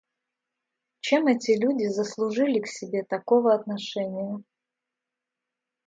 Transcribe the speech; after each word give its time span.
Чем 1.01 1.27
эти 1.27 1.51
люди 1.55 1.85
заслужили 1.85 2.59
к 2.59 2.65
себе 2.65 3.03
такого 3.03 3.53
отношения? 3.53 4.41